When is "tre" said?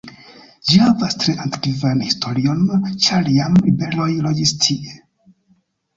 1.23-1.35